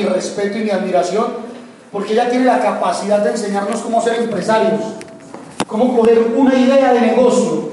[0.00, 1.26] mi respeto y mi admiración,
[1.92, 4.80] porque ella tiene la capacidad de enseñarnos cómo ser empresarios,
[5.66, 7.70] cómo coger una idea de negocio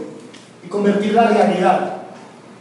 [0.64, 1.94] y convertirla en realidad.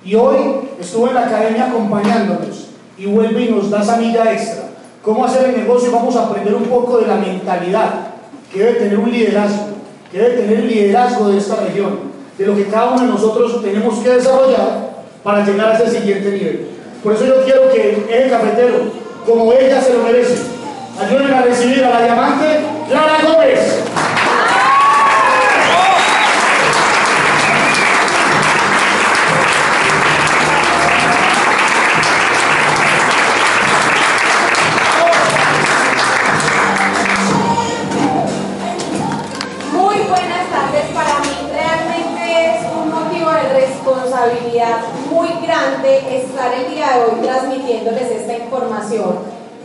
[0.05, 0.37] Y hoy
[0.81, 4.65] estuvo en la academia acompañándonos y vuelve y nos da esa milla extra.
[5.03, 8.09] Cómo hacer el negocio, vamos a aprender un poco de la mentalidad
[8.53, 9.67] que debe tener un liderazgo,
[10.11, 11.99] que debe tener el liderazgo de esta región,
[12.39, 14.91] de lo que cada uno de nosotros tenemos que desarrollar
[15.23, 16.69] para llegar a ese siguiente nivel.
[17.03, 20.37] Por eso yo quiero que el cafetero como ella se lo merece.
[21.01, 23.83] Ayúdenme a recibir a la diamante Clara Gómez.
[39.73, 40.85] Muy buenas tardes.
[40.95, 44.79] Para mí realmente es un motivo de responsabilidad
[45.11, 48.16] muy grande estar el día de hoy transmitiéndoles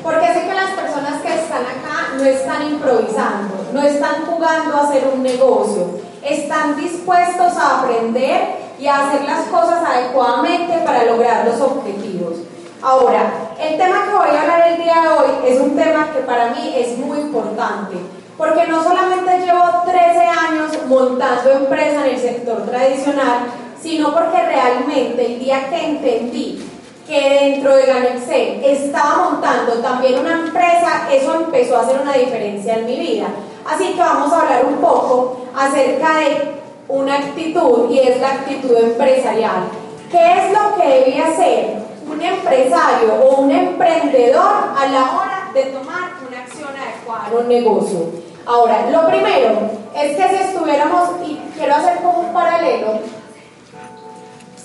[0.04, 4.82] Porque sé que las personas que están acá no están improvisando, no están jugando a
[4.82, 11.46] hacer un negocio, están dispuestos a aprender y a hacer las cosas adecuadamente para lograr
[11.46, 12.38] los objetivos.
[12.82, 16.22] Ahora, el tema que voy a hablar el día de hoy es un tema que
[16.22, 17.98] para mí es muy importante,
[18.38, 23.46] porque no solamente llevo 13 años montando empresa en el sector tradicional,
[23.80, 26.72] sino porque realmente el día que entendí
[27.12, 32.76] que dentro de Ganexel estaba montando también una empresa, eso empezó a hacer una diferencia
[32.76, 33.28] en mi vida.
[33.70, 36.54] Así que vamos a hablar un poco acerca de
[36.88, 39.64] una actitud y es la actitud empresarial.
[40.10, 45.64] ¿Qué es lo que debía hacer un empresario o un emprendedor a la hora de
[45.64, 48.00] tomar una acción adecuada en un negocio?
[48.46, 53.00] Ahora, lo primero es que si estuviéramos, y quiero hacer como un paralelo,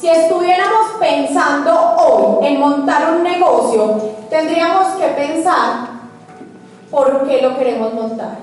[0.01, 5.89] si estuviéramos pensando hoy en montar un negocio, tendríamos que pensar
[6.91, 8.39] por qué lo queremos montar.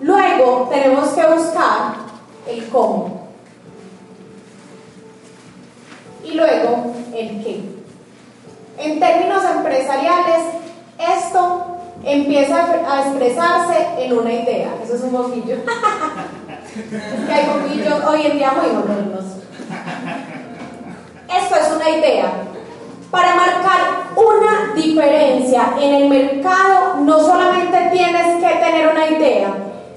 [0.00, 1.94] Luego tenemos que buscar
[2.48, 3.28] el cómo.
[6.24, 7.62] Y luego el qué.
[8.78, 10.42] En términos empresariales,
[10.98, 11.66] esto
[12.04, 14.74] empieza a expresarse en una idea.
[14.82, 15.56] Eso es un boquillo.
[16.74, 19.24] Que hay bombillos hoy en día muy modernos.
[21.32, 22.32] Esto es una idea.
[23.12, 29.54] Para marcar una diferencia en el mercado, no solamente tienes que tener una idea,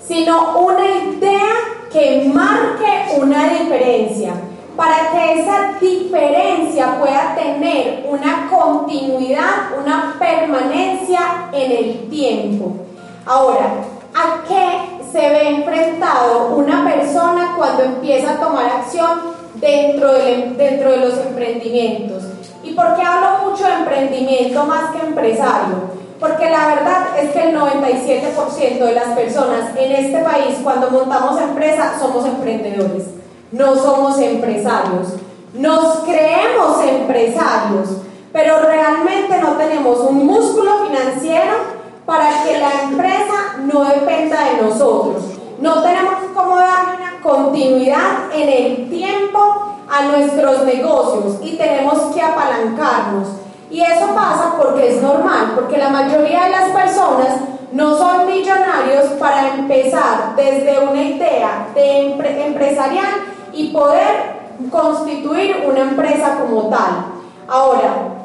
[0.08, 1.56] sino una idea
[1.92, 4.34] que marque una diferencia.
[4.76, 12.86] Para que esa diferencia pueda tener una continuidad, una permanencia en el tiempo.
[13.26, 13.66] Ahora,
[14.14, 19.20] ¿a qué se ve enfrentado una persona cuando empieza a tomar acción
[19.56, 22.24] dentro de, dentro de los emprendimientos.
[22.64, 25.98] ¿Y por qué hablo mucho de emprendimiento más que empresario?
[26.20, 31.40] Porque la verdad es que el 97% de las personas en este país cuando montamos
[31.40, 33.04] empresa somos emprendedores,
[33.52, 35.14] no somos empresarios.
[35.54, 37.90] Nos creemos empresarios,
[38.34, 41.77] pero realmente no tenemos un músculo financiero
[42.08, 45.24] para que la empresa no dependa de nosotros.
[45.60, 52.22] No tenemos cómo dar una continuidad en el tiempo a nuestros negocios y tenemos que
[52.22, 53.28] apalancarnos.
[53.70, 57.42] Y eso pasa porque es normal, porque la mayoría de las personas
[57.74, 62.14] no son millonarios para empezar desde una idea de
[62.46, 64.38] empresarial y poder
[64.72, 67.08] constituir una empresa como tal.
[67.50, 68.17] Ahora,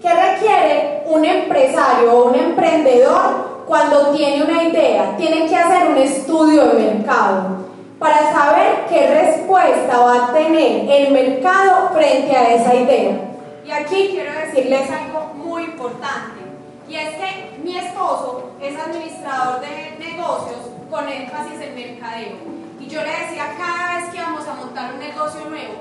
[0.00, 5.16] ¿Qué requiere un empresario o un emprendedor cuando tiene una idea?
[5.16, 7.66] Tiene que hacer un estudio de mercado
[7.98, 13.18] para saber qué respuesta va a tener el mercado frente a esa idea.
[13.66, 16.42] Y aquí quiero decirles algo muy importante,
[16.88, 22.36] y es que mi esposo es administrador de negocios con énfasis en mercadeo.
[22.80, 25.74] Y yo le decía cada vez que vamos a montar un negocio nuevo,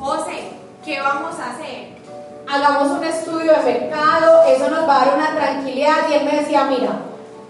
[0.00, 0.52] José,
[0.84, 1.97] ¿qué vamos a hacer?
[2.48, 6.08] Hagamos un estudio de mercado, eso nos va a dar una tranquilidad.
[6.10, 6.90] Y él me decía, mira,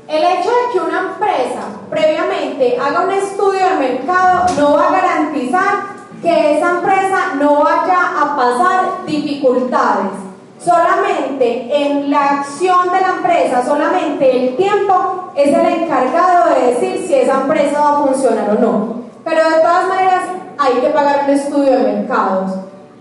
[0.08, 4.92] el hecho de que una empresa previamente haga un estudio de mercado no va a
[4.92, 10.10] garantizar que esa empresa no vaya a pasar dificultades.
[10.58, 17.06] Solamente en la acción de la empresa, solamente el tiempo es el encargado de decir
[17.06, 18.94] si esa empresa va a funcionar o no.
[19.24, 20.22] Pero de todas maneras
[20.58, 22.50] hay que pagar un estudio de mercados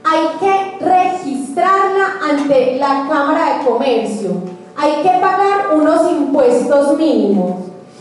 [0.09, 4.31] hay que registrarla ante la Cámara de Comercio,
[4.75, 7.55] hay que pagar unos impuestos mínimos.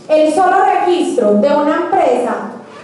[0.07, 2.35] El solo registro de una empresa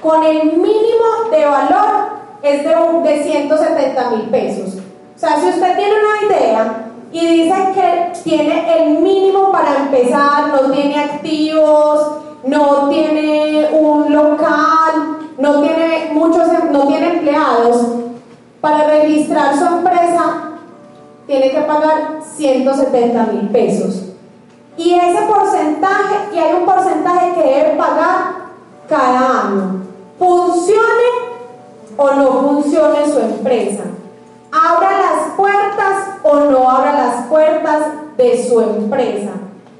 [0.02, 4.76] con el mínimo de valor es de, de 170 mil pesos.
[5.16, 10.48] O sea, si usted tiene una idea y dice que tiene el mínimo para empezar,
[10.48, 18.04] no tiene activos, no tiene un local, no tiene muchos, no tiene empleados,
[18.64, 20.52] para registrar su empresa
[21.28, 24.14] tiene que pagar 170 mil pesos.
[24.78, 28.36] Y ese porcentaje, y hay un porcentaje que debe pagar
[28.88, 29.82] cada año.
[30.18, 31.10] Funcione
[31.98, 33.84] o no funcione su empresa.
[34.50, 37.82] Abra las puertas o no abra las puertas
[38.16, 39.32] de su empresa.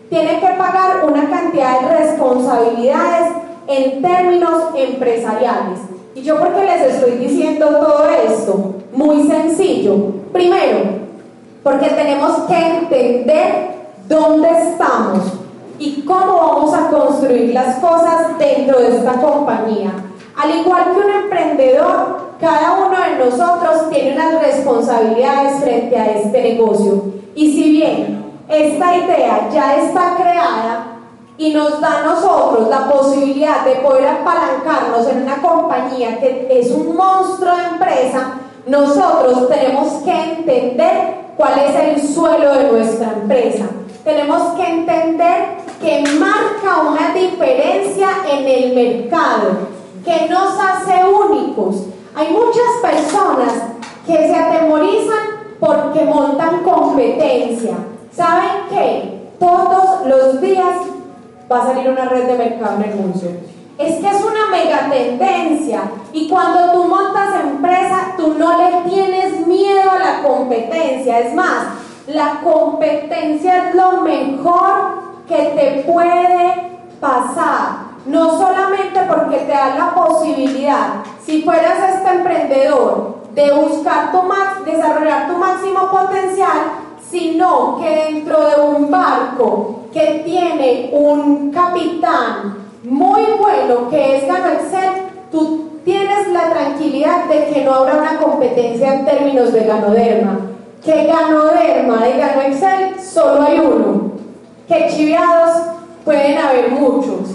[0.10, 3.32] Tiene que pagar una cantidad de responsabilidades
[3.66, 5.93] en términos empresariales.
[6.16, 8.76] ¿Y yo por qué les estoy diciendo todo esto?
[8.94, 10.12] Muy sencillo.
[10.32, 10.80] Primero,
[11.64, 13.74] porque tenemos que entender
[14.08, 15.24] dónde estamos
[15.80, 19.92] y cómo vamos a construir las cosas dentro de esta compañía.
[20.36, 26.44] Al igual que un emprendedor, cada uno de nosotros tiene unas responsabilidades frente a este
[26.44, 27.06] negocio.
[27.34, 30.93] Y si bien esta idea ya está creada
[31.38, 36.70] y nos da a nosotros la posibilidad de poder apalancarnos en una compañía que es
[36.72, 43.66] un monstruo de empresa, nosotros tenemos que entender cuál es el suelo de nuestra empresa.
[44.04, 49.70] Tenemos que entender que marca una diferencia en el mercado,
[50.06, 51.88] que nos hace únicos.
[52.16, 53.54] Hay muchas personas
[54.06, 57.76] que se atemorizan porque montan competencia.
[58.16, 59.30] ¿Saben qué?
[59.40, 60.76] Todos los días
[61.54, 63.20] va a salir una red de mercado en mundo.
[63.78, 69.46] Es que es una mega tendencia y cuando tú montas empresa, tú no le tienes
[69.48, 71.20] miedo a la competencia.
[71.20, 71.68] Es más,
[72.08, 77.94] la competencia es lo mejor que te puede pasar.
[78.06, 80.88] No solamente porque te da la posibilidad,
[81.26, 86.83] si fueras este emprendedor, de buscar tu max, desarrollar tu máximo potencial,
[87.14, 94.50] sino que dentro de un barco que tiene un capitán muy bueno que es Gano
[94.54, 100.40] Excel, tú tienes la tranquilidad de que no habrá una competencia en términos de ganoderma.
[100.84, 104.14] Que ganoderma de Gano Excel solo hay uno.
[104.68, 105.68] Que chiviados
[106.04, 107.30] pueden haber muchos.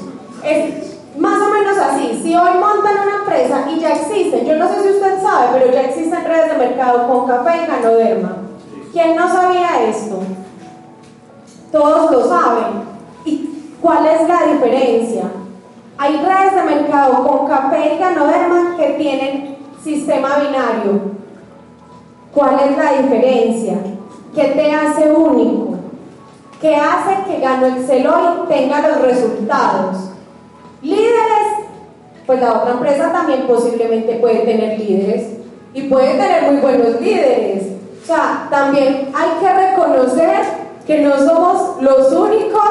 [0.45, 2.19] Es más o menos así.
[2.21, 5.73] Si hoy montan una empresa y ya existen, yo no sé si usted sabe, pero
[5.73, 8.48] ya existen redes de mercado con café y ganoderma.
[8.93, 10.21] ¿Quién no sabía esto?
[11.71, 12.83] Todos lo saben.
[13.25, 15.25] ¿Y cuál es la diferencia?
[15.99, 21.19] Hay redes de mercado con café y ganoderma que tienen sistema binario.
[22.33, 23.75] ¿Cuál es la diferencia?
[24.35, 25.77] ¿Qué te hace único?
[26.61, 30.11] ¿Qué hace que Gano Excel hoy tenga los resultados?
[30.83, 31.67] Líderes,
[32.27, 35.33] pues la otra empresa también posiblemente puede tener líderes
[35.75, 37.78] y puede tener muy buenos líderes.
[38.09, 40.41] Sea, también hay que reconocer
[40.87, 42.71] que no somos los únicos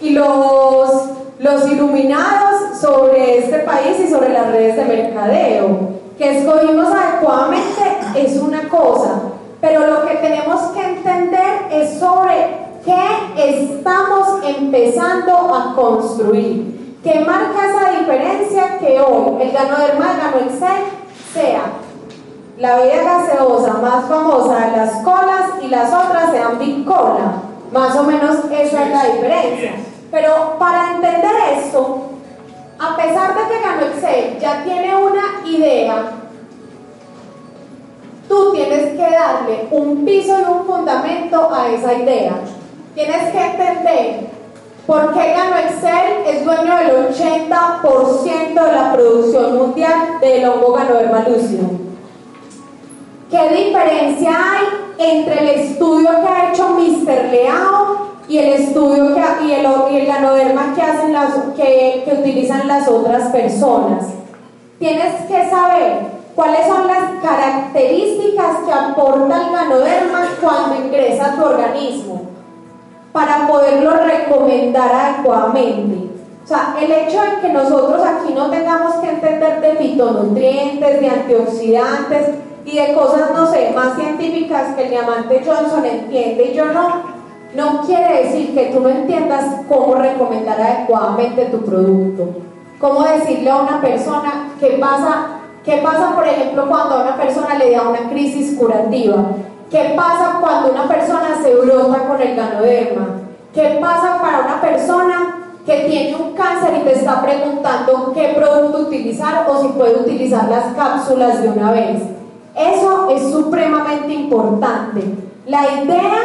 [0.00, 0.90] y los,
[1.38, 5.90] los iluminados sobre este país y sobre las redes de mercadeo.
[6.16, 7.82] Que escogimos adecuadamente
[8.16, 9.20] es una cosa,
[9.60, 16.96] pero lo que tenemos que entender es sobre qué estamos empezando a construir.
[17.04, 20.84] ¿Qué marca esa diferencia que hoy el ganoderma, el gano Excel,
[21.34, 21.89] sea
[22.60, 27.42] la bebida gaseosa más famosa de las colas y las otras sean Big Cola.
[27.72, 29.72] Más o menos esa es la diferencia.
[30.10, 32.02] Pero para entender esto,
[32.78, 36.02] a pesar de que Gano Excel ya tiene una idea,
[38.28, 42.34] tú tienes que darle un piso y un fundamento a esa idea.
[42.94, 44.26] Tienes que entender
[44.86, 51.26] por qué Gano Excel es dueño del 80% de la producción mundial del hongo Ganoderma
[51.26, 51.89] lúcido.
[53.30, 54.66] ¿Qué diferencia hay
[54.98, 57.30] entre el estudio que ha hecho Mr.
[57.30, 62.16] Leao y el estudio que, y el, y el ganoderma que, hacen las, que, que
[62.20, 64.06] utilizan las otras personas?
[64.80, 71.44] Tienes que saber cuáles son las características que aporta el ganoderma cuando ingresa a tu
[71.44, 72.22] organismo
[73.12, 76.10] para poderlo recomendar adecuadamente.
[76.42, 81.08] O sea, el hecho de que nosotros aquí no tengamos que entender de fitonutrientes, de
[81.08, 82.28] antioxidantes,
[82.64, 86.50] y de cosas, no sé, más científicas que el diamante Johnson entiende.
[86.52, 87.02] Y yo no,
[87.54, 92.28] no quiere decir que tú no entiendas cómo recomendar adecuadamente tu producto.
[92.78, 97.54] Cómo decirle a una persona qué pasa, qué pasa, por ejemplo, cuando a una persona
[97.54, 99.16] le da una crisis curativa.
[99.70, 103.20] ¿Qué pasa cuando una persona se brota con el ganoderma?
[103.54, 108.78] ¿Qué pasa para una persona que tiene un cáncer y te está preguntando qué producto
[108.78, 112.19] utilizar o si puede utilizar las cápsulas de una vez?
[112.54, 115.02] Eso es supremamente importante.
[115.46, 116.18] La idea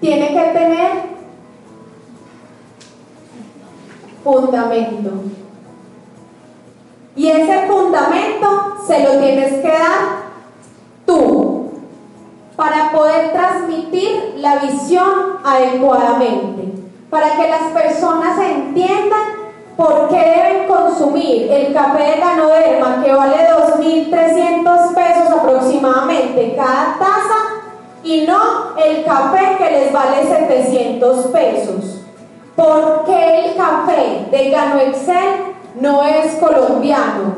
[0.00, 0.90] tiene que tener
[4.24, 5.10] fundamento.
[7.16, 10.20] Y ese fundamento se lo tienes que dar
[11.06, 11.70] tú
[12.56, 16.72] para poder transmitir la visión adecuadamente,
[17.08, 19.39] para que las personas entiendan
[19.76, 27.38] por qué deben consumir el café de Ganoderma que vale 2.300 pesos aproximadamente cada taza
[28.02, 32.02] y no el café que les vale 700 pesos.
[32.56, 37.36] ¿Por qué el café de Gano Excel no es colombiano?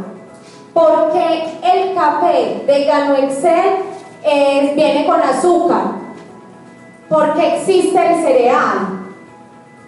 [0.74, 3.76] Porque el café de Gano Excel
[4.74, 5.82] viene con azúcar,
[7.08, 9.04] porque existe el cereal,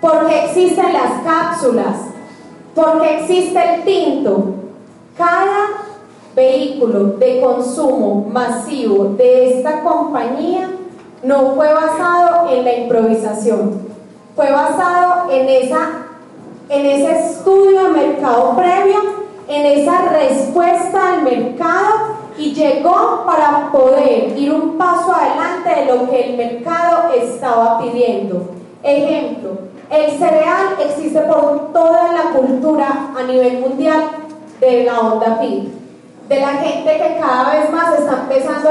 [0.01, 1.97] porque existen las cápsulas,
[2.75, 4.55] porque existe el tinto.
[5.17, 5.85] Cada
[6.35, 10.69] vehículo de consumo masivo de esta compañía
[11.23, 13.87] no fue basado en la improvisación,
[14.35, 16.07] fue basado en, esa,
[16.69, 19.01] en ese estudio de mercado previo,
[19.49, 26.11] en esa respuesta al mercado y llegó para poder ir un paso adelante de lo
[26.11, 28.43] que el mercado estaba pidiendo.
[28.83, 29.51] Ejemplo,
[29.95, 34.11] el cereal existe por toda la cultura a nivel mundial
[34.61, 35.69] de la onda fit,
[36.29, 38.71] de la gente que cada vez más está empezando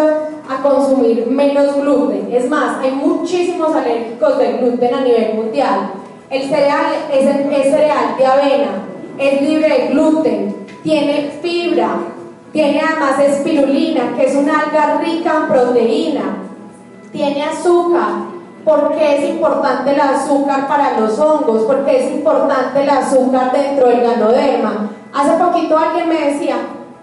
[0.50, 2.30] a consumir menos gluten.
[2.32, 5.92] Es más, hay muchísimos alérgicos de gluten a nivel mundial.
[6.30, 8.86] El cereal es, cereal de avena,
[9.18, 11.98] es libre de gluten, tiene fibra,
[12.52, 16.38] tiene además espirulina, que es una alga rica en proteína,
[17.12, 18.33] tiene azúcar,
[18.64, 21.64] ¿Por qué es importante el azúcar para los hongos?
[21.64, 24.90] ¿Por qué es importante el azúcar dentro del ganoderma?
[25.14, 26.56] Hace poquito alguien me decía,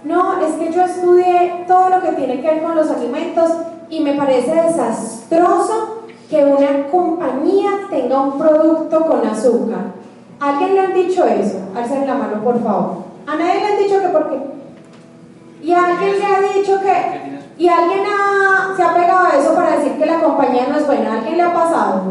[0.04, 3.50] no, es que yo estudié todo lo que tiene que ver con los alimentos
[3.90, 9.92] y me parece desastroso que una compañía tenga un producto con azúcar.
[10.40, 11.58] ¿Alguien le han dicho eso?
[11.76, 13.04] Alcen la mano, por favor.
[13.26, 14.38] ¿A nadie le han dicho que por qué?
[15.62, 18.00] ¿Y alguien le ha dicho que y alguien
[18.74, 21.09] se ha pegado a eso para decir que la compañía no es buena.
[21.40, 22.02] ¿Alguien le ha pasado?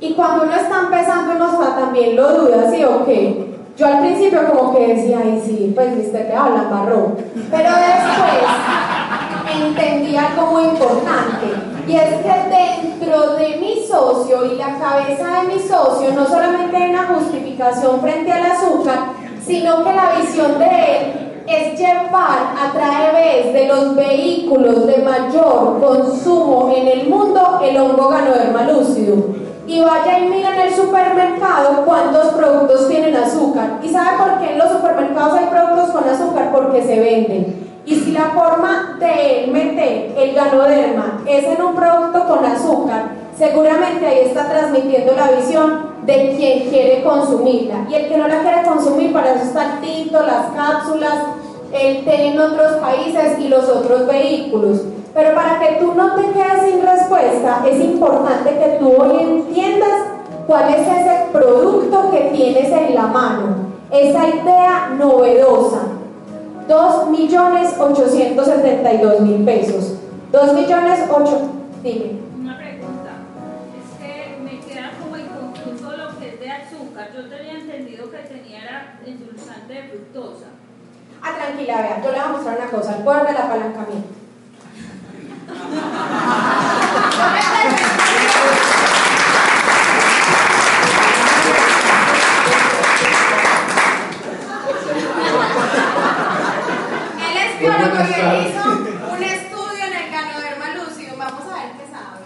[0.00, 3.54] Y cuando uno está empezando, uno está también lo duda, ¿sí o qué?
[3.76, 7.16] Yo al principio como que decía, ay sí, pues viste que habla marrón.
[7.50, 8.44] Pero después
[9.60, 11.46] entendí algo muy importante.
[11.86, 16.76] Y es que dentro de mi socio y la cabeza de mi socio no solamente
[16.76, 18.98] hay una justificación frente al azúcar,
[19.44, 25.80] sino que la visión de él es llevar a través de los vehículos de mayor
[25.80, 29.16] consumo en el mundo el hongo ganoderma lúcido.
[29.66, 33.78] Y vaya y mira en el supermercado cuántos productos tienen azúcar.
[33.82, 36.50] ¿Y sabe por qué en los supermercados hay productos con azúcar?
[36.52, 37.64] Porque se venden.
[37.86, 43.04] Y si la forma de meter el ganoderma es en un producto con azúcar,
[43.36, 47.86] seguramente ahí está transmitiendo la visión de quien quiere consumirla.
[47.90, 51.14] Y el que no la quiere consumir, para eso está el tinto, las cápsulas,
[51.74, 54.82] el té en otros países y los otros vehículos.
[55.12, 59.90] Pero para que tú no te quedes sin respuesta, es importante que tú hoy entiendas
[60.46, 63.56] cuál es ese producto que tienes en la mano,
[63.90, 65.80] esa idea novedosa.
[66.68, 69.94] 2.872.000 pesos.
[70.32, 71.40] 2 millones 8.
[71.82, 72.24] Dime.
[77.14, 80.46] yo tenía entendido que tenía endulzante de fructosa.
[81.54, 84.08] Tranquila, vea, yo le voy a mostrar una cosa, el poder del apalancamiento.
[97.20, 98.64] Él es biólogo y él hizo
[99.14, 101.12] un estudio en el ganoderma lúcido.
[101.16, 102.18] Vamos a ver qué sabe.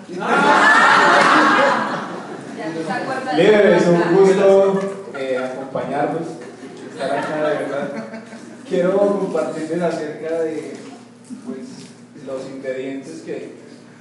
[3.36, 4.80] Líder, es un gusto
[5.18, 6.26] eh, acompañarlos,
[6.90, 7.88] estar acá de verdad.
[8.68, 10.74] Quiero compartirles acerca de
[11.46, 11.58] pues,
[12.26, 13.52] los ingredientes que,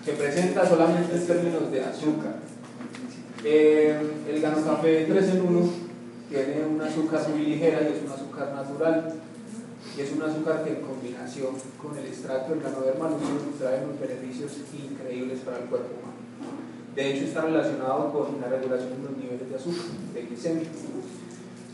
[0.04, 2.36] que presenta solamente en términos de azúcar.
[3.44, 5.70] Eh, el Gano Café 3 en 1
[6.30, 9.14] tiene un azúcar muy ligera y es un azúcar natural.
[9.98, 14.00] Y es un azúcar que en combinación con el extracto del ganoderma nos trae unos
[14.00, 16.18] beneficios increíbles para el cuerpo humano.
[16.94, 20.68] De hecho, está relacionado con la regulación de los niveles de azúcar, de glicemia.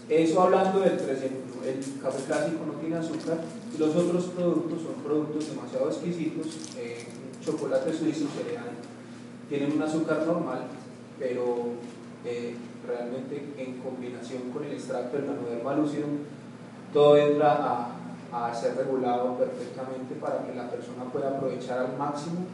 [0.07, 1.65] Eso hablando del 3 en 1.
[1.67, 3.39] El café clásico no tiene azúcar
[3.77, 7.07] los otros productos son productos demasiado exquisitos, eh,
[7.43, 8.69] chocolate suizo, cereal,
[9.49, 10.67] tienen un azúcar normal,
[11.19, 11.73] pero
[12.25, 12.55] eh,
[12.87, 16.19] realmente en combinación con el extracto del ganoderma lucidum,
[16.93, 17.53] todo entra
[18.31, 22.45] a, a ser regulado perfectamente para que la persona pueda aprovechar al máximo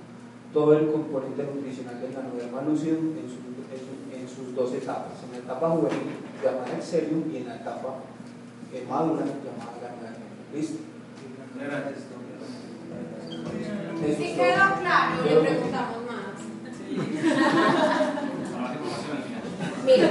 [0.54, 3.16] todo el componente nutricional del nanoderma lúcido en,
[4.14, 7.96] en, sus dos etapas, en la etapa juvenil llamada Excelium y en la etapa
[8.74, 10.26] eh, madura llamada Ganoderma.
[10.54, 10.80] ¿Listo?
[14.18, 15.99] Si quedó claro, le preguntamos.
[19.86, 20.08] Mira,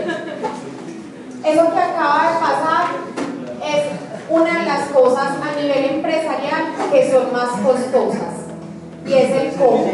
[1.45, 2.85] eso que acaba de pasar
[3.65, 3.85] es
[4.31, 8.35] una de las cosas a nivel empresarial que son más costosas
[9.07, 9.91] y es el cómo.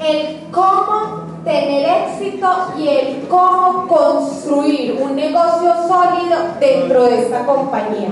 [0.00, 8.10] El cómo tener éxito y el cómo construir un negocio sólido dentro de esta compañía.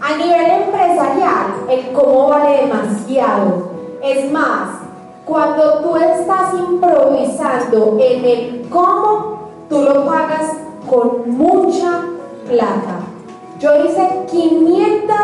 [0.00, 3.70] A nivel empresarial, el cómo vale demasiado.
[4.02, 4.85] Es más,
[5.26, 10.52] cuando tú estás improvisando en el cómo, tú lo pagas
[10.88, 12.04] con mucha
[12.48, 13.00] plata.
[13.58, 15.16] Yo hice 500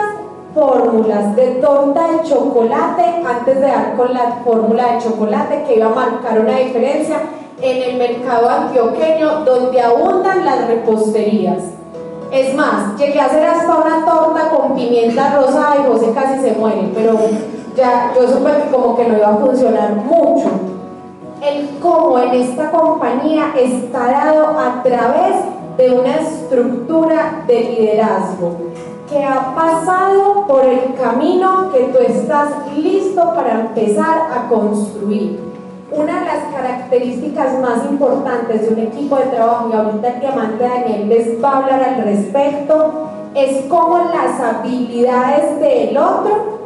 [0.54, 5.86] fórmulas de torta de chocolate antes de dar con la fórmula de chocolate que iba
[5.86, 7.20] a marcar una diferencia
[7.60, 11.62] en el mercado antioqueño donde abundan las reposterías.
[12.32, 16.52] Es más, llegué a hacer hasta una torta con pimienta rosa y José casi se
[16.54, 17.18] muere, pero
[17.76, 20.50] ya yo supe que como que no iba a funcionar mucho.
[21.42, 25.36] El cómo en esta compañía está dado a través
[25.76, 28.56] de una estructura de liderazgo
[29.08, 35.40] que ha pasado por el camino que tú estás listo para empezar a construir.
[35.90, 40.64] Una de las características más importantes de un equipo de trabajo, y ahorita el diamante
[40.66, 46.61] Daniel les va a hablar al respecto, es cómo las habilidades del otro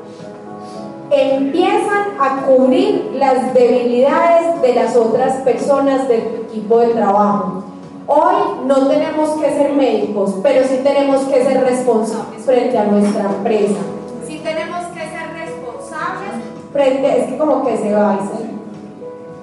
[1.10, 7.64] empiezan a cubrir las debilidades de las otras personas del equipo de trabajo.
[8.06, 13.24] Hoy no tenemos que ser médicos, pero sí tenemos que ser responsables frente a nuestra
[13.24, 13.80] empresa.
[14.26, 16.32] Sí tenemos que ser responsables
[16.72, 18.18] frente, es que como que se va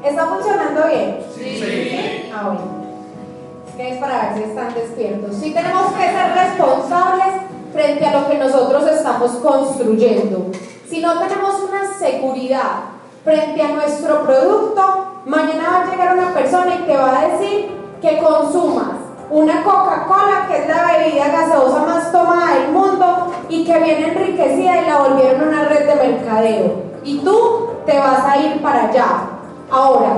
[0.03, 1.17] ¿Está funcionando bien?
[1.33, 2.29] Sí.
[2.33, 2.61] Ah, bueno.
[3.67, 5.35] Es que es para ver si están despiertos.
[5.37, 7.35] Sí tenemos que ser responsables
[7.71, 10.51] frente a lo que nosotros estamos construyendo.
[10.93, 12.81] Si no tenemos una seguridad
[13.23, 17.71] frente a nuestro producto, mañana va a llegar una persona y te va a decir
[17.99, 18.91] que consumas
[19.31, 24.81] una Coca-Cola, que es la bebida gaseosa más tomada del mundo y que viene enriquecida
[24.83, 26.73] y la volvieron una red de mercadeo.
[27.03, 29.07] Y tú te vas a ir para allá.
[29.71, 30.17] Ahora,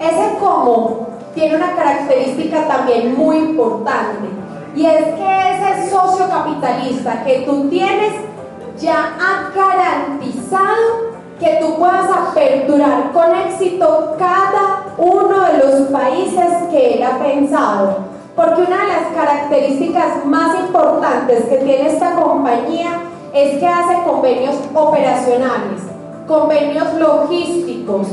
[0.00, 4.28] ese cómo tiene una característica también muy importante
[4.74, 8.31] y es que ese socio capitalista que tú tienes
[8.78, 16.94] ya ha garantizado que tú puedas aperturar con éxito cada uno de los países que
[16.94, 18.12] él ha pensado.
[18.36, 23.00] Porque una de las características más importantes que tiene esta compañía
[23.34, 25.82] es que hace convenios operacionales,
[26.26, 28.08] convenios logísticos,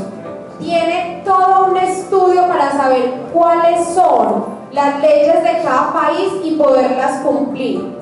[0.58, 7.22] tiene todo un estudio para saber cuáles son las leyes de cada país y poderlas
[7.22, 7.96] cumplir.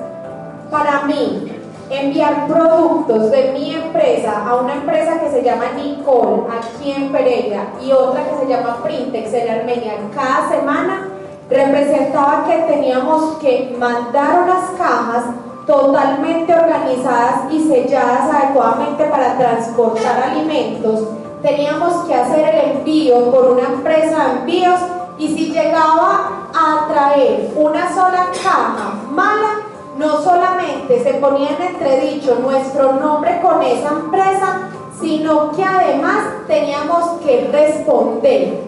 [0.69, 1.48] Para mí,
[1.89, 7.73] enviar productos de mi empresa a una empresa que se llama Nicole aquí en Pereira
[7.81, 11.07] y otra que se llama Printex en Armenia cada semana
[11.49, 15.25] representaba que teníamos que mandar unas cajas
[15.65, 21.07] totalmente organizadas y selladas adecuadamente para transportar alimentos.
[21.41, 24.79] Teníamos que hacer el envío por una empresa de envíos
[25.17, 29.68] y si llegaba a traer una sola caja mala,
[29.99, 34.69] no solamente se ponía en entredicho nuestro nombre con esa empresa,
[35.01, 38.61] sino que además teníamos que responder.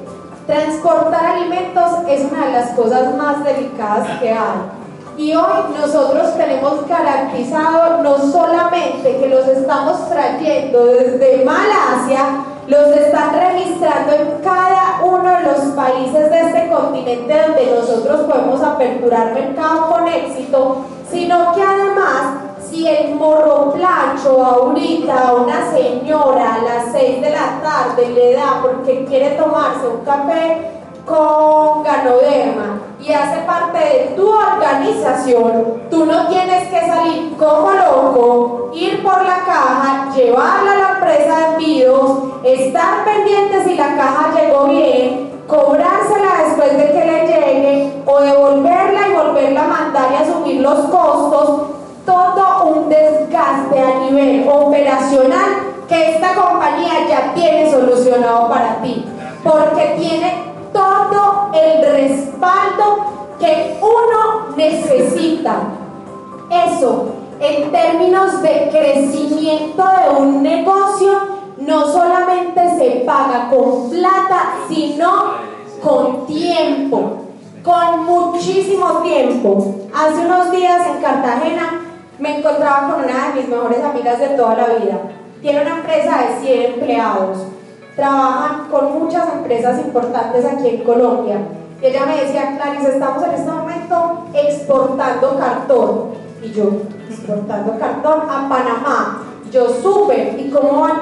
[0.46, 4.60] Transportar alimentos es una de las cosas más delicadas que hay.
[5.18, 13.34] Y hoy nosotros tenemos garantizado no solamente que los estamos trayendo desde Malasia, los están
[13.34, 19.92] registrando en cada uno de los países de este continente donde nosotros podemos aperturar mercado
[19.92, 27.22] con éxito sino que además si el morroplacho ahorita a una señora a las 6
[27.22, 30.72] de la tarde le da porque quiere tomarse un café
[31.06, 38.72] con ganoderma y hace parte de tu organización, tú no tienes que salir como loco,
[38.74, 44.32] ir por la caja, llevarla a la empresa de envíos, estar pendiente si la caja
[44.40, 50.16] llegó bien, cobrársela después de que le llegue o devolverla y volverla a mandar y
[50.24, 51.68] asumir los costos,
[52.06, 55.50] todo un desgaste a nivel operacional
[55.90, 59.06] que esta compañía ya tiene solucionado para ti,
[59.44, 65.56] porque tiene todo el respaldo que uno necesita.
[66.50, 67.08] Eso
[67.42, 75.12] en términos de crecimiento de un negocio, no solamente se paga con plata, sino
[75.84, 77.18] con tiempo,
[77.64, 79.76] con muchísimo tiempo.
[79.94, 81.82] Hace unos días en Cartagena
[82.18, 85.02] me encontraba con una de mis mejores amigas de toda la vida.
[85.42, 87.38] Tiene una empresa de 100 empleados.
[87.96, 91.38] Trabajan con muchas empresas importantes aquí en Colombia.
[91.82, 96.12] Y ella me decía, Clarice, estamos en este momento exportando cartón.
[96.44, 96.70] Y yo,
[97.10, 99.24] exportando cartón a Panamá.
[99.52, 101.00] Yo supe, ¿y cómo va el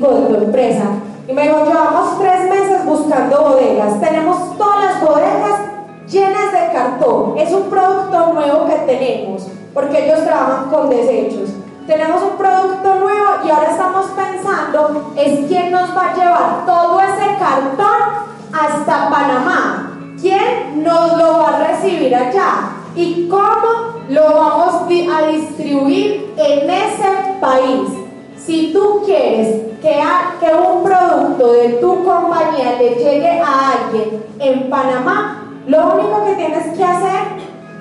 [0.00, 0.84] de tu empresa?
[1.28, 4.00] Y me dijo, llevamos tres meses buscando bodegas.
[4.00, 5.60] Tenemos todas las bodegas
[6.08, 7.36] llenas de cartón.
[7.36, 11.50] Es un producto nuevo que tenemos, porque ellos trabajan con desechos.
[11.86, 17.00] Tenemos un producto nuevo y ahora estamos pensando es quién nos va a llevar todo
[17.00, 19.92] ese cartón hasta Panamá.
[20.20, 22.70] ¿Quién nos lo va a recibir allá?
[22.94, 24.82] ¿Y cómo lo vamos
[25.12, 28.05] a distribuir en ese país?
[28.46, 35.50] Si tú quieres que, un producto de tu compañía le llegue a alguien en Panamá,
[35.66, 37.22] lo único que tienes que hacer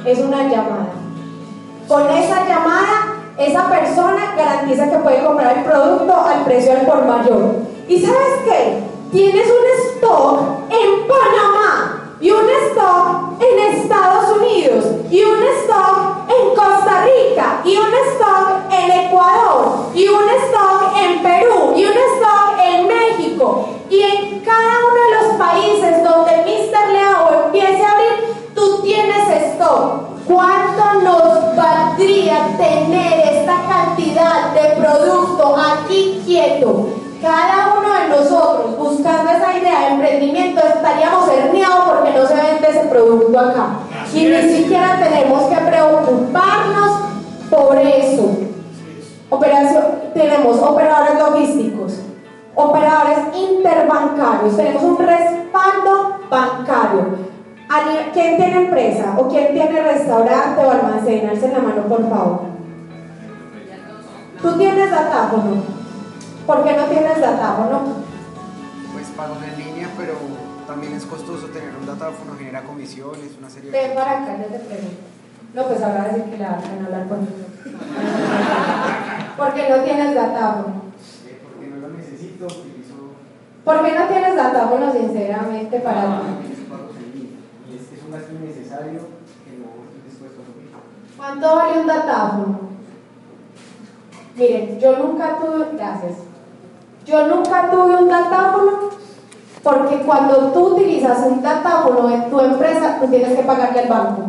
[0.07, 0.87] es una llamada.
[1.87, 7.05] Con esa llamada, esa persona garantiza que puede comprar el producto al precio del por
[7.05, 7.57] mayor.
[7.87, 8.79] ¿Y sabes qué?
[9.11, 10.39] Tienes un stock
[10.71, 17.75] en Panamá y un stock en Estados Unidos y un stock en Costa Rica y
[17.77, 24.01] un stock en Ecuador y un stock en Perú y un stock en México y
[24.01, 26.91] en cada uno de los países donde Mr.
[26.91, 30.01] Leo empiece a abrir, tú tienes stock.
[30.25, 37.04] ¿Cuánto nos valdría tener esta cantidad de producto aquí quieto?
[37.21, 42.69] Cada uno de nosotros buscando esa idea de emprendimiento estaríamos herniados porque no se vende
[42.69, 43.67] ese producto acá.
[44.13, 46.91] y ni siquiera tenemos que preocuparnos
[47.49, 48.37] por eso.
[49.29, 51.99] Operación, tenemos operadores logísticos,
[52.53, 57.25] operadores interbancarios, tenemos un respaldo bancario.
[58.13, 61.29] ¿Quién tiene empresa o quién tiene restaurante o almacén?
[61.29, 62.39] Alce la mano, por favor.
[64.41, 65.84] ¿Tú tienes datáfono?
[66.45, 67.81] ¿Por qué no tienes datáfono?
[68.93, 70.13] Pues pagos en línea, pero
[70.67, 74.45] también es costoso tener un datáfono, genera comisiones, una serie de Ven para acá, yo
[74.45, 75.01] te pregunto.
[75.55, 77.45] No, pues ahora decir que la van a hablar conmigo.
[79.37, 80.81] ¿Por qué no tienes datáfono?
[81.43, 82.93] Porque no lo necesito, utilizo...
[83.63, 87.37] ¿Por qué no tienes datáfono, sinceramente, para ah, ti?
[87.71, 88.99] Y es, es un gasto innecesario
[89.43, 90.69] que no estoy dispuesto a asumir.
[91.17, 92.59] ¿Cuánto vale un datáfono?
[94.35, 96.17] Miren, yo nunca tuve, gracias,
[97.05, 98.89] yo nunca tuve un datáfono
[99.63, 104.23] porque cuando tú utilizas un datáfono en tu empresa, tú tienes que pagarle al banco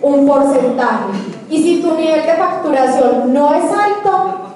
[0.00, 1.06] un porcentaje.
[1.50, 4.52] Y si tu nivel de facturación no es alto,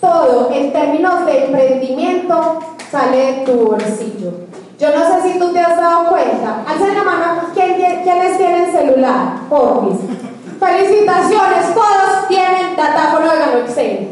[0.00, 4.32] todo en términos de emprendimiento sale de tu bolsillo.
[4.78, 6.62] Yo no sé si tú te has dado cuenta.
[6.68, 8.04] Alza la mano quiénes
[8.36, 9.98] tienen celular, porfis.
[10.60, 14.08] Felicitaciones, todos tienen datáfono de Gano Excel.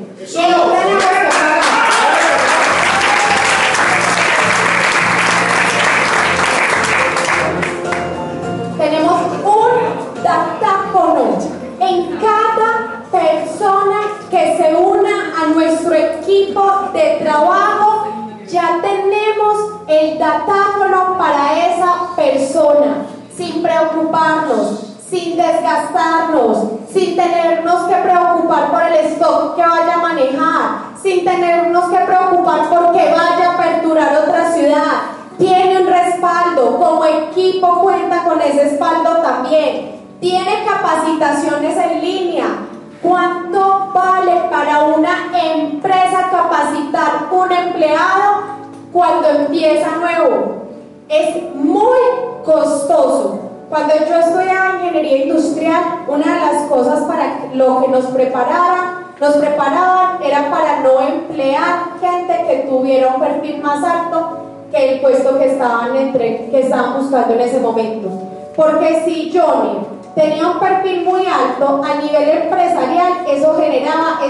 [25.36, 31.98] Desgastarnos, sin tenernos que preocupar por el stock que vaya a manejar, sin tenernos que
[31.98, 35.14] preocupar porque vaya a aperturar otra ciudad.
[35.38, 40.00] Tiene un respaldo, como equipo cuenta con ese respaldo también.
[40.20, 42.46] Tiene capacitaciones en línea.
[43.02, 48.44] ¿Cuánto vale para una empresa capacitar un empleado
[48.92, 50.62] cuando empieza nuevo?
[51.08, 51.98] Es muy
[52.44, 53.43] costoso.
[53.74, 59.34] Cuando yo estudiaba ingeniería industrial, una de las cosas para lo que nos prepararan, nos
[59.34, 64.38] preparaban era para no emplear gente que tuviera un perfil más alto
[64.70, 68.10] que el puesto que estaban, entre, que estaban buscando en ese momento.
[68.54, 69.80] Porque si Johnny
[70.14, 74.20] tenía un perfil muy alto a nivel empresarial, eso generaba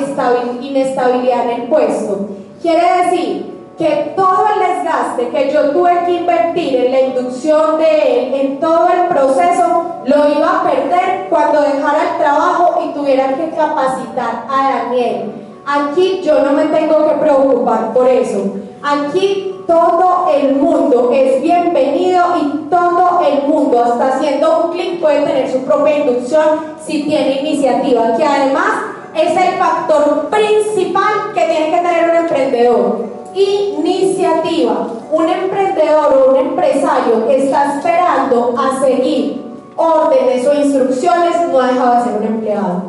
[0.63, 2.31] inestabilidad en el puesto.
[2.63, 8.19] Quiere decir que todo el desgaste que yo tuve que invertir en la inducción de
[8.19, 8.94] él, en todo el
[10.29, 15.33] iba a perder cuando dejara el trabajo y tuviera que capacitar a Daniel.
[15.67, 18.55] Aquí yo no me tengo que preocupar por eso.
[18.83, 25.25] Aquí todo el mundo es bienvenido y todo el mundo, hasta haciendo un clic, puede
[25.25, 31.71] tener su propia inducción si tiene iniciativa, que además es el factor principal que tiene
[31.71, 33.05] que tener un emprendedor.
[33.35, 34.87] Iniciativa.
[35.11, 39.44] Un emprendedor o un empresario que está esperando a seguir
[39.77, 42.83] órdenes o instrucciones no ha dejado de ser un empleado.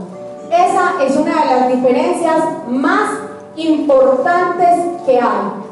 [0.51, 3.09] Esa es una de las diferencias más
[3.55, 5.65] importantes que hay.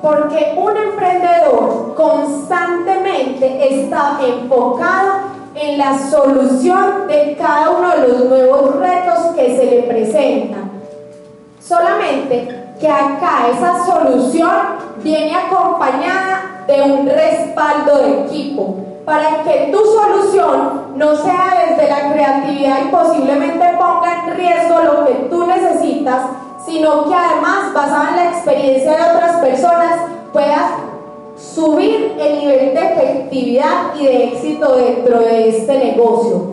[0.00, 8.76] Porque un emprendedor constantemente está enfocado en la solución de cada uno de los nuevos
[8.76, 10.70] retos que se le presentan.
[11.60, 14.50] Solamente que acá esa solución
[15.02, 22.12] viene acompañada de un respaldo de equipo para que tu solución no sea desde la
[22.12, 26.26] creatividad y posiblemente ponga en riesgo lo que tú necesitas,
[26.66, 29.94] sino que además, basada en la experiencia de otras personas,
[30.30, 30.72] puedas
[31.38, 36.52] subir el nivel de efectividad y de éxito dentro de este negocio.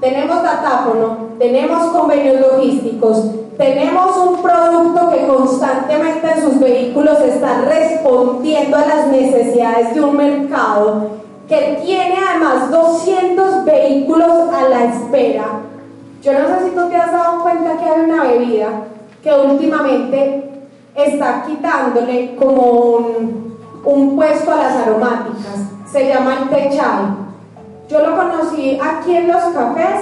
[0.00, 3.24] Tenemos datáfono, tenemos convenios logísticos,
[3.58, 10.16] tenemos un producto que constantemente en sus vehículos está respondiendo a las necesidades de un
[10.16, 15.44] mercado que tiene además 200 vehículos a la espera.
[16.22, 18.68] Yo no sé si tú te has dado cuenta que hay una bebida
[19.22, 20.50] que últimamente
[20.94, 25.68] está quitándole como un, un puesto a las aromáticas.
[25.90, 27.22] Se llama el Techay.
[27.88, 30.00] Yo lo conocí aquí en los cafés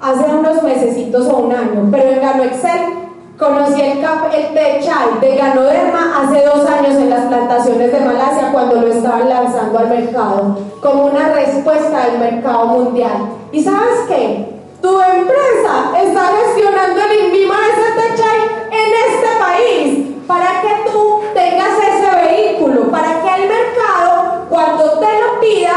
[0.00, 2.97] hace unos mesecitos o un año, pero en Gano Excel
[3.38, 8.74] conocí el, el Techay de Ganoderma hace dos años en las plantaciones de Malasia cuando
[8.76, 13.30] lo estaban lanzando al mercado, como una respuesta del mercado mundial.
[13.52, 14.58] ¿Y sabes qué?
[14.82, 18.40] Tu empresa está gestionando el INVIMA de ese Techay
[18.72, 25.06] en este país para que tú tengas ese vehículo, para que el mercado, cuando te
[25.20, 25.72] lo pida,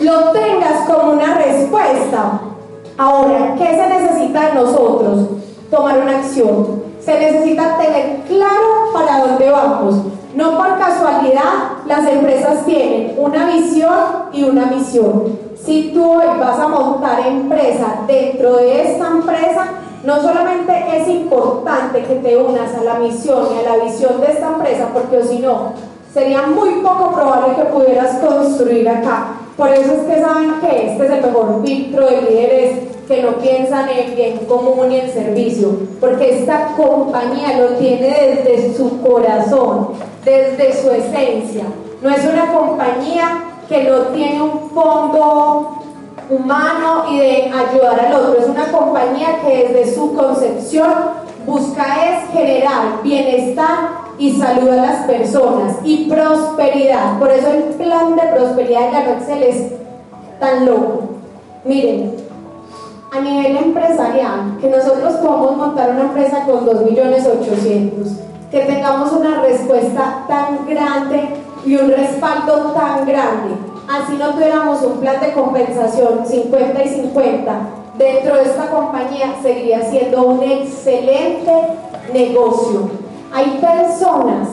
[0.00, 2.40] lo tengas como una respuesta.
[2.96, 5.28] Ahora, ¿qué se necesita de nosotros?
[5.70, 6.91] Tomar una acción.
[7.04, 9.96] Se necesita tener claro para dónde vamos.
[10.36, 13.92] No por casualidad las empresas tienen una visión
[14.32, 15.36] y una misión.
[15.64, 19.66] Si tú hoy vas a montar empresa dentro de esta empresa,
[20.04, 24.32] no solamente es importante que te unas a la misión y a la visión de
[24.32, 25.72] esta empresa, porque si no,
[26.14, 29.38] sería muy poco probable que pudieras construir acá.
[29.56, 33.36] Por eso es que saben que este es el mejor filtro de líderes que no
[33.38, 39.88] piensan en bien común y en servicio, porque esta compañía lo tiene desde su corazón,
[40.24, 41.64] desde su esencia.
[42.00, 45.78] No es una compañía que no tiene un fondo
[46.30, 48.40] humano y de ayudar al otro.
[48.40, 50.92] Es una compañía que desde su concepción
[51.46, 57.18] busca es generar bienestar y salud a las personas y prosperidad.
[57.18, 59.72] Por eso el plan de prosperidad de la Excel es
[60.38, 61.02] tan loco.
[61.64, 62.14] Miren,
[63.12, 67.90] a nivel empresarial, que nosotros podamos montar una empresa con 2.800.000,
[68.50, 71.28] que tengamos una respuesta tan grande
[71.64, 77.60] y un respaldo tan grande así no tuviéramos un plan de compensación 50 y 50,
[77.98, 81.52] dentro de esta compañía seguiría siendo un excelente
[82.12, 82.90] negocio.
[83.32, 84.48] Hay personas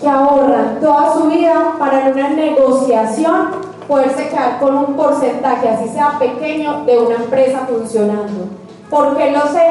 [0.00, 6.16] que ahorran toda su vida para una negociación poderse quedar con un porcentaje, así sea
[6.16, 8.46] pequeño, de una empresa funcionando.
[8.88, 9.66] ¿Por qué lo sé?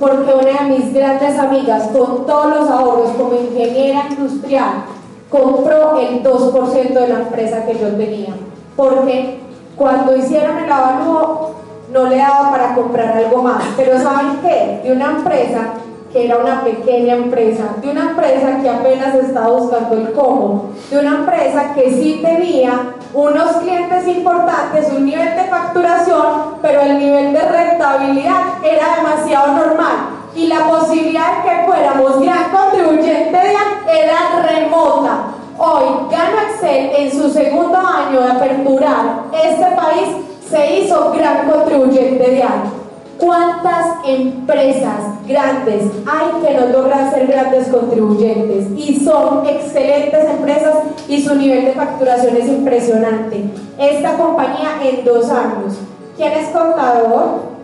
[0.00, 4.84] Porque una de mis grandes amigas, con todos los ahorros como ingeniera industrial,
[5.30, 8.34] compró el 2% de la empresa que yo tenía.
[8.76, 9.38] Porque
[9.76, 11.52] cuando hicieron el avalúo
[11.92, 13.62] no le daba para comprar algo más.
[13.76, 14.80] Pero ¿saben qué?
[14.82, 15.74] De una empresa
[16.14, 20.98] que era una pequeña empresa, de una empresa que apenas estaba buscando el cómo, de
[21.00, 27.32] una empresa que sí tenía unos clientes importantes, un nivel de facturación, pero el nivel
[27.32, 29.96] de rentabilidad era demasiado normal
[30.36, 35.24] y la posibilidad de que fuéramos gran contribuyente era remota.
[35.58, 40.08] Hoy, Gano Excel en su segundo año de aperturar este país
[40.48, 42.70] se hizo gran contribuyente de año.
[43.18, 50.74] ¿Cuántas empresas grandes hay que no logran ser grandes contribuyentes y son excelentes empresas
[51.08, 53.44] y su nivel de facturación es impresionante?
[53.78, 55.78] Esta compañía en dos años.
[56.16, 57.54] ¿Quién es contador?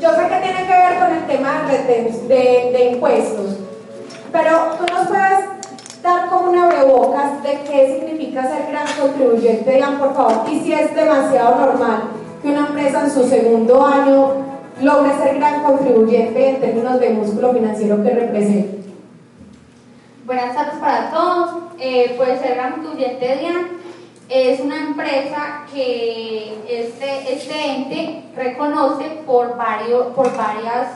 [0.00, 3.56] Yo sé que tiene que ver con el tema de, impuestos,
[4.32, 9.98] pero tú nos puedes dar como una abrebocas de qué significa ser gran contribuyente, digan
[9.98, 12.02] por favor, y si es demasiado normal
[12.42, 14.51] que una empresa en su segundo año
[14.82, 18.88] logre ser gran contribuyente en términos de músculo financiero que representa.
[20.26, 21.50] Buenas tardes para todos.
[21.78, 23.68] Eh, ser gran contribuyente DIAN
[24.28, 30.88] es una empresa que este, este ente reconoce por, varios, por varias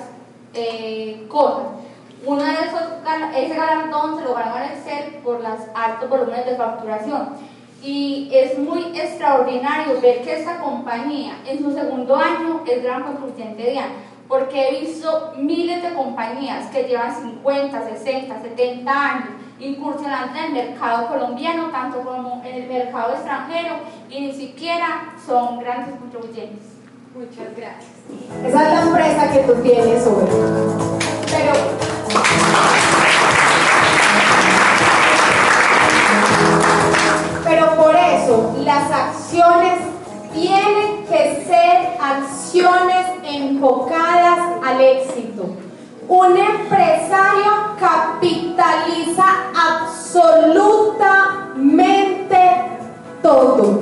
[0.55, 1.66] eh, cosas.
[2.25, 2.81] Uno de esos,
[3.37, 7.29] ese galardón se lo ganó en Excel por los altos volúmenes de facturación.
[7.82, 13.62] Y es muy extraordinario ver que esta compañía en su segundo año es gran contribuyente
[13.62, 13.80] de
[14.28, 20.52] porque he visto miles de compañías que llevan 50, 60, 70 años incursionando en el
[20.52, 23.76] mercado colombiano, tanto como en el mercado extranjero,
[24.10, 26.76] y ni siquiera son grandes contribuyentes.
[27.14, 27.92] Muchas gracias.
[28.44, 30.24] Esa es la empresa que tú tienes hoy.
[31.30, 31.95] Pero.
[38.64, 39.78] Las acciones
[40.32, 45.44] tienen que ser acciones enfocadas al éxito.
[46.08, 50.46] Un empresario capitaliza absolutamente
[53.22, 53.80] todo.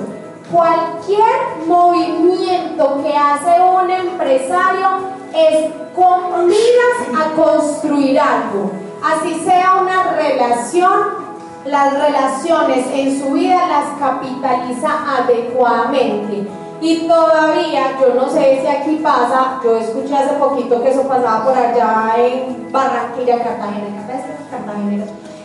[0.52, 4.88] Cualquier movimiento que hace un empresario
[5.35, 8.70] es con miras a construir algo.
[9.02, 11.23] Así sea una relación,
[11.66, 16.46] las relaciones en su vida las capitaliza adecuadamente.
[16.81, 21.44] Y todavía, yo no sé si aquí pasa, yo escuché hace poquito que eso pasaba
[21.44, 24.07] por allá en Barranquilla, Cartagena.
[24.50, 25.05] Cartagena.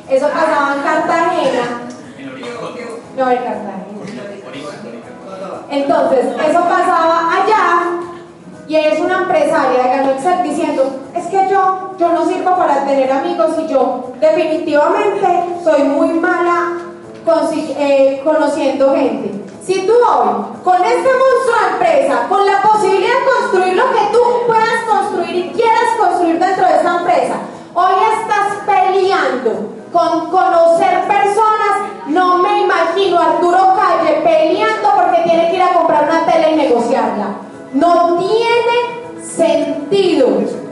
[0.10, 1.82] Eso pasaba en Cartagena.
[3.16, 3.80] No, en Cartagena.
[5.70, 8.00] Entonces, eso pasaba allá
[8.68, 12.86] y es una empresaria de Gano Excel diciendo, es que yo, yo no sirvo para
[12.86, 15.28] tener amigos y yo definitivamente
[15.64, 16.78] soy muy mala
[17.52, 19.46] eh, conociendo gente.
[19.64, 24.00] Si tú hoy, con este monstruo de empresa, con la posibilidad de construir lo que
[24.12, 27.36] tú puedas construir y quieras construir dentro de esta empresa,
[27.76, 35.56] hoy estás peleando con conocer personas, no me imagino Arturo Calle peleando porque tiene que
[35.58, 37.28] ir a comprar una tele y negociarla.
[37.74, 40.69] No tiene sentido.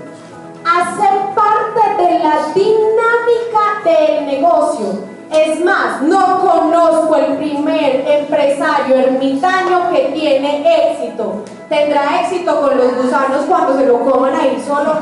[0.67, 4.99] Hace parte de la dinámica del negocio.
[5.31, 11.45] Es más, no conozco el primer empresario ermitaño que tiene éxito.
[11.69, 14.95] Tendrá éxito con los gusanos cuando se lo coman ahí solo,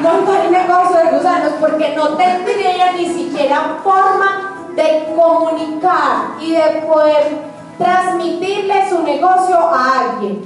[0.00, 6.82] no hay negocio de gusanos porque no tendría ni siquiera forma de comunicar y de
[6.84, 7.38] poder
[7.78, 10.42] transmitirle su negocio a alguien.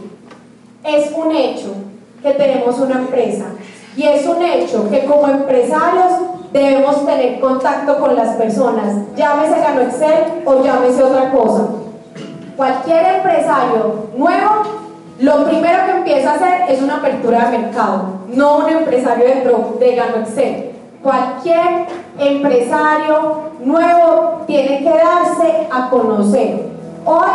[0.85, 1.75] Es un hecho
[2.23, 3.47] que tenemos una empresa
[3.97, 6.13] y es un hecho que como empresarios
[6.53, 11.67] debemos tener contacto con las personas, llámese Gano Excel o llámese otra cosa.
[12.57, 14.51] Cualquier empresario nuevo,
[15.19, 19.77] lo primero que empieza a hacer es una apertura de mercado, no un empresario dentro
[19.81, 20.73] de Gano Excel.
[21.03, 21.87] Cualquier
[22.19, 26.69] empresario nuevo tiene que darse a conocer.
[27.05, 27.31] Hoy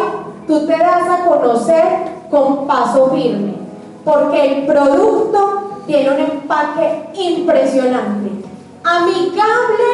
[0.48, 1.84] tú te das a conocer
[2.30, 3.56] con paso firme,
[4.04, 8.30] porque el producto tiene un empaque impresionante
[8.82, 9.90] amigable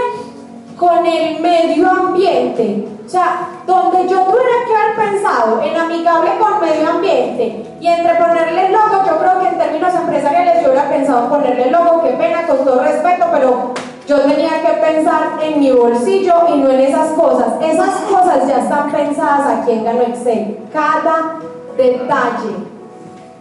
[0.78, 2.88] con el medio ambiente.
[3.04, 8.14] O sea, donde yo tuviera que haber pensado en amigable con medio ambiente y entre
[8.16, 11.72] ponerle el logo, yo creo que en términos empresariales yo hubiera pensado en ponerle el
[11.72, 13.74] logo, qué pena, con todo respeto, pero
[14.08, 17.54] yo tenía que pensar en mi bolsillo y no en esas cosas.
[17.60, 20.60] Esas cosas ya están pensadas aquí en Gano Excel.
[20.72, 21.40] Cada
[21.76, 22.77] detalle.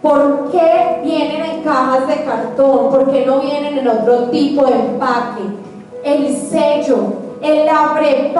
[0.01, 2.91] ¿Por qué vienen en cajas de cartón?
[2.91, 5.43] ¿Por qué no vienen en otro tipo de empaque?
[6.03, 8.33] El sello, el abre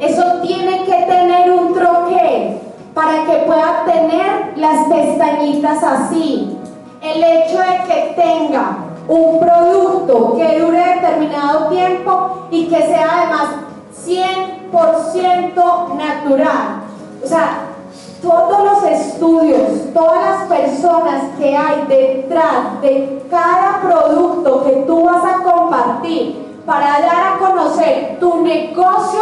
[0.00, 2.58] eso tiene que tener un troquel
[2.94, 6.56] para que pueda tener las pestañitas así.
[7.02, 13.48] El hecho de que tenga un producto que dure determinado tiempo y que sea además
[14.04, 16.82] 100% natural.
[17.24, 17.75] O sea,
[18.26, 25.22] todos los estudios, todas las personas que hay detrás de cada producto que tú vas
[25.24, 29.20] a compartir para dar a conocer tu negocio,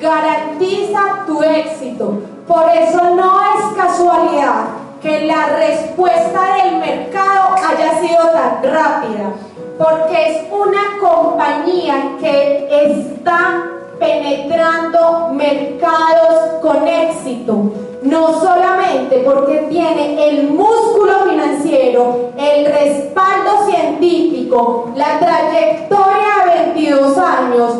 [0.00, 2.22] garantiza tu éxito.
[2.48, 4.64] Por eso no es casualidad
[5.00, 9.32] que la respuesta del mercado haya sido tan rápida,
[9.78, 13.64] porque es una compañía que está
[14.00, 25.18] penetrando mercados con éxito no solamente porque tiene el músculo financiero, el respaldo científico, la
[25.18, 27.74] trayectoria de 22 años,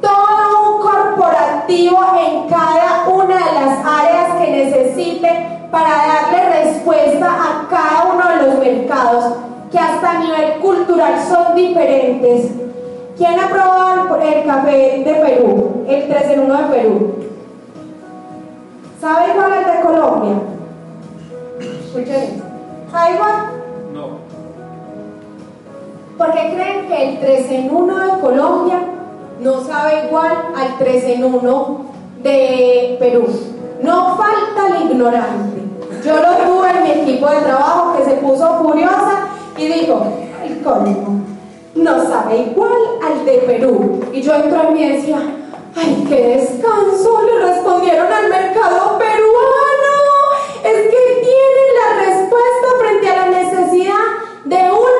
[0.00, 7.68] todo un corporativo en cada una de las áreas que necesite para darle respuesta a
[7.68, 9.34] cada uno de los mercados
[9.72, 12.50] que hasta a nivel cultural son diferentes.
[13.16, 15.84] ¿Quién ha probado el café de Perú?
[15.88, 17.33] El 3 en 1 de Perú.
[19.04, 20.32] ¿Saben cuál es de Colombia?
[21.60, 22.42] Escuchen
[22.90, 23.34] ¿Saben cuál?
[23.92, 24.06] No.
[26.16, 28.78] ¿Por qué creen que el 3 en 1 de Colombia
[29.40, 31.86] no sabe igual al 3 en 1
[32.22, 33.26] de Perú?
[33.82, 35.60] No falta el ignorante.
[36.02, 39.26] Yo lo tuve en mi equipo de trabajo que se puso furiosa
[39.58, 40.02] y dijo,
[40.42, 41.12] el código
[41.74, 42.72] no sabe igual
[43.06, 44.00] al de Perú.
[44.14, 45.18] Y yo entro en mi y decía,
[45.76, 47.22] ¡ay, qué descanso!
[47.22, 49.94] Le respondieron al mercado peruano.
[50.62, 54.06] Es que tienen la respuesta frente a la necesidad
[54.44, 54.92] de un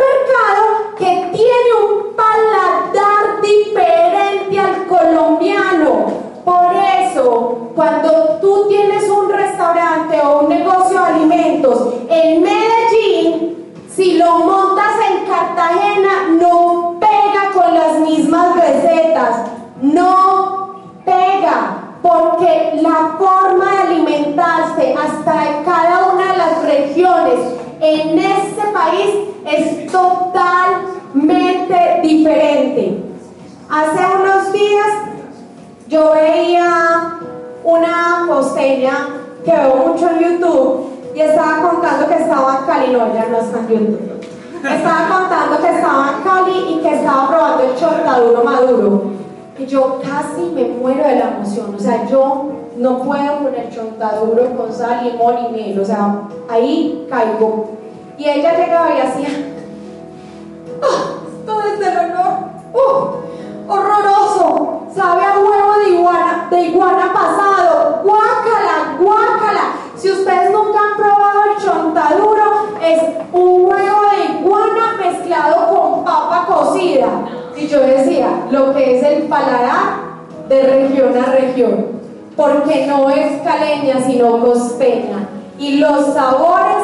[84.06, 85.28] sino costeña.
[85.58, 86.76] Y los sabores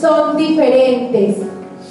[0.00, 1.36] son diferentes.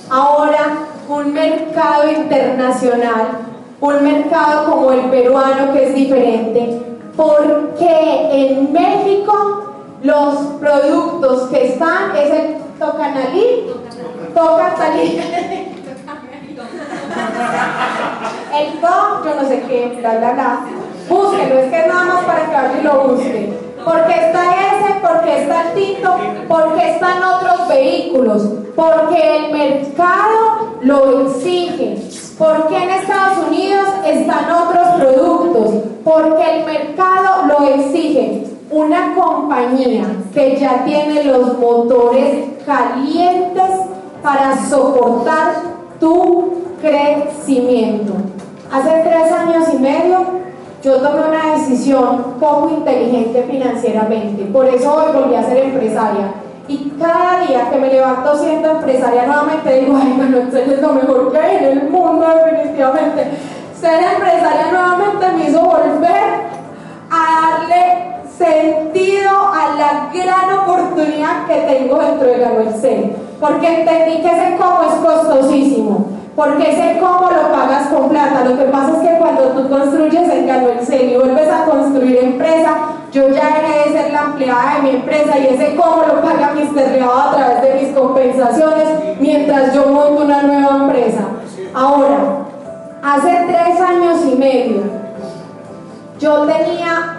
[0.10, 3.40] Ahora, un mercado internacional,
[3.80, 6.82] un mercado como el peruano que es diferente,
[7.16, 13.68] porque en México los productos que están es el tocanalí,
[14.34, 15.22] tocatalí,
[18.60, 20.60] el to, yo no sé qué, bla bla bla.
[21.10, 23.71] Búsquelo, es que es nada más para que alguien lo busque.
[23.84, 26.16] Porque está ese, porque está el tinto,
[26.48, 28.44] porque están otros vehículos,
[28.76, 31.98] porque el mercado lo exige,
[32.38, 35.74] porque en Estados Unidos están otros productos,
[36.04, 38.48] porque el mercado lo exige.
[38.70, 43.70] Una compañía que ya tiene los motores calientes
[44.24, 45.56] para soportar
[46.00, 48.14] tu crecimiento.
[48.72, 50.41] Hace tres años y medio
[50.82, 56.34] yo tomé una decisión poco inteligente financieramente, por eso hoy volví a ser empresaria.
[56.68, 60.94] Y cada día que me levanto siendo empresaria nuevamente digo, ay, bueno, esto es lo
[60.94, 63.32] mejor que hay en el mundo definitivamente.
[63.80, 66.52] Ser empresaria nuevamente me hizo volver
[67.12, 74.22] a darle sentido a la gran oportunidad que tengo dentro de la Merced, porque entendí
[74.22, 76.11] que ese cómo es costosísimo
[76.44, 78.44] porque ese cómo lo pagas con plata.
[78.44, 82.78] Lo que pasa es que cuando tú construyes el Ganuelcel y vuelves a construir empresa,
[83.12, 86.56] yo ya dejé de ser la empleada de mi empresa y ese cómo lo paga
[86.56, 86.94] Mr.
[86.94, 88.88] Riado a través de mis compensaciones
[89.20, 91.22] mientras yo monto una nueva empresa.
[91.76, 92.18] Ahora,
[93.04, 94.82] hace tres años y medio,
[96.20, 97.18] yo tenía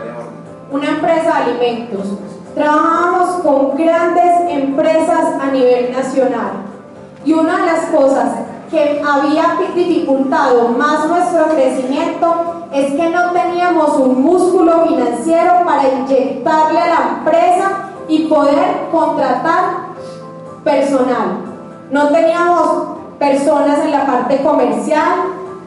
[0.68, 2.08] una empresa de alimentos.
[2.56, 6.50] Trabajábamos con grandes empresas a nivel nacional.
[7.24, 8.32] Y una de las cosas
[8.72, 12.26] que había dificultado más nuestro crecimiento
[12.72, 19.92] es que no teníamos un músculo financiero para inyectarle a la empresa y poder contratar
[20.64, 21.36] personal.
[21.90, 25.12] No teníamos personas en la parte comercial,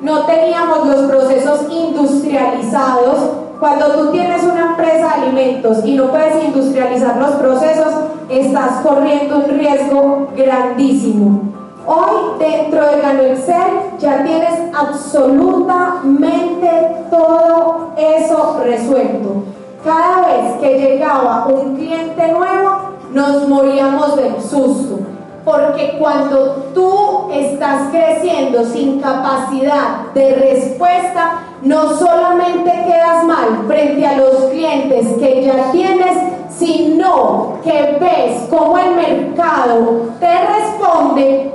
[0.01, 3.19] no teníamos los procesos industrializados.
[3.59, 7.93] Cuando tú tienes una empresa de alimentos y no puedes industrializar los procesos,
[8.29, 11.54] estás corriendo un riesgo grandísimo.
[11.87, 16.67] Hoy dentro de Gano Excel ya tienes absolutamente
[17.11, 19.43] todo eso resuelto.
[19.83, 24.97] Cada vez que llegaba un cliente nuevo, nos moríamos del susto.
[25.43, 34.17] Porque cuando tú estás creciendo sin capacidad de respuesta, no solamente quedas mal frente a
[34.17, 36.17] los clientes que ya tienes,
[36.49, 41.54] sino que ves cómo el mercado te responde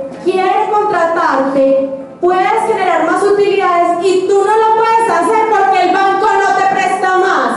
[1.13, 1.89] parte,
[2.19, 6.75] puedes generar más utilidades y tú no lo puedes hacer porque el banco no te
[6.75, 7.51] presta más.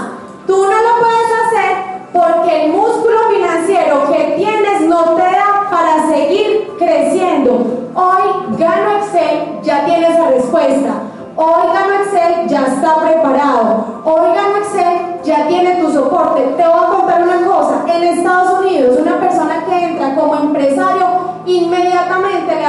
[0.47, 6.09] Tú no lo puedes hacer porque el músculo financiero que tienes no te da para
[6.09, 7.91] seguir creciendo.
[7.95, 10.93] Hoy gano Excel, ya tienes la respuesta.
[11.37, 13.85] Hoy gano Excel, ya está preparado.
[14.05, 16.43] Hoy gano Excel, ya tiene tu soporte.
[16.57, 17.85] Te voy a contar una cosa.
[17.87, 21.07] En Estados Unidos, una persona que entra como empresario
[21.47, 21.94] inmediatamente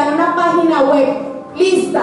[0.03, 1.07] una página web
[1.55, 2.01] lista,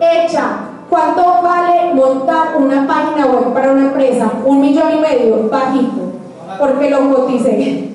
[0.00, 0.70] hecha.
[0.88, 4.30] ¿Cuánto vale montar una página web para una empresa?
[4.44, 6.12] Un millón y medio, bajito,
[6.58, 7.90] porque lo coticé.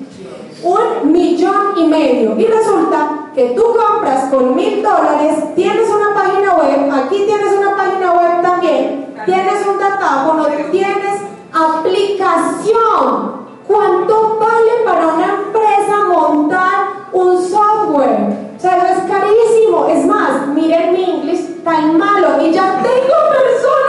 [0.62, 2.38] Un millón y medio.
[2.38, 7.74] Y resulta que tú compras con mil dólares, tienes una página web, aquí tienes una
[7.76, 11.22] página web también, tienes un datáfono, tienes
[11.52, 13.40] aplicación.
[13.66, 18.49] ¿Cuánto vale para una empresa montar un software?
[18.60, 19.88] O sea, eso es carísimo.
[19.88, 23.79] Es más, miren mi inglés tan malo y ya tengo personas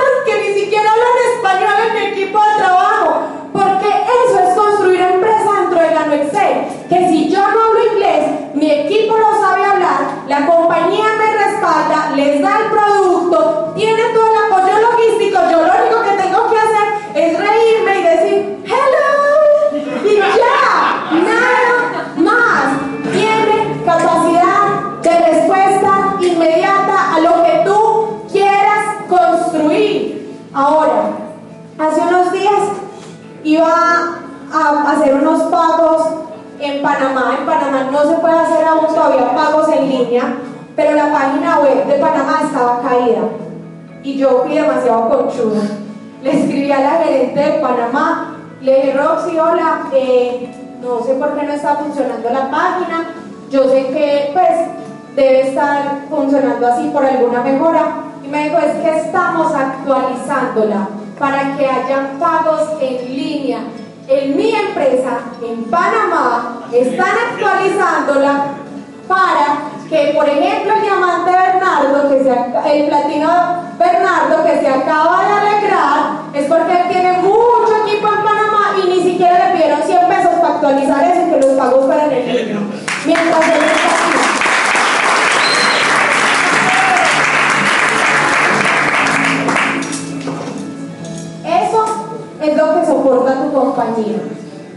[92.41, 94.19] es lo que soporta tu compañía.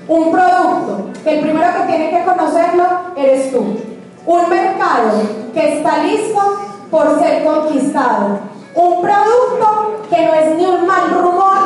[0.07, 2.85] Un producto que el primero que tiene que conocerlo
[3.17, 3.77] eres tú.
[4.27, 5.12] Un mercado
[5.55, 6.41] que está listo
[6.91, 8.39] por ser conquistado.
[8.75, 11.59] Un producto que no es ni un mal rumor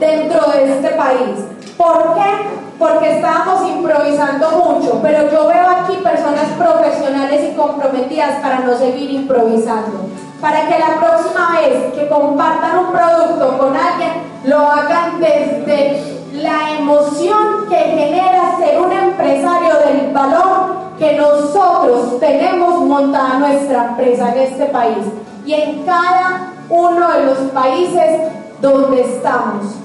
[0.00, 1.44] dentro de este país.
[1.76, 2.48] ¿Por qué?
[2.78, 9.10] Porque estábamos improvisando mucho, pero yo veo aquí personas profesionales y comprometidas para no seguir
[9.10, 10.08] improvisando.
[10.40, 16.78] Para que la próxima vez que compartan un producto con alguien, lo hagan desde la
[16.78, 24.42] emoción que genera ser un empresario del valor que nosotros tenemos montada nuestra empresa en
[24.42, 25.04] este país
[25.46, 28.20] y en cada uno de los países
[28.60, 29.76] donde estamos.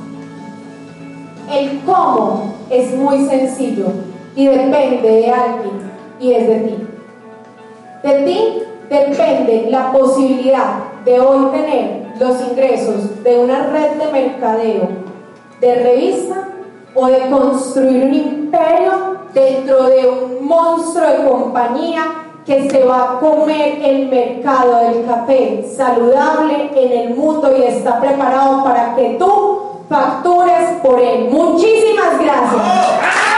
[1.51, 3.88] El cómo es muy sencillo
[4.36, 6.88] y depende de alguien y es de ti.
[8.03, 14.89] De ti depende la posibilidad de hoy tener los ingresos de una red de mercadeo,
[15.62, 16.47] de revista
[16.93, 22.04] o de construir un imperio dentro de un monstruo de compañía
[22.45, 28.00] que se va a comer el mercado del café saludable en el mundo y está
[28.00, 31.30] preparado para que tú factures por él.
[31.30, 33.28] Muchísimas gracias.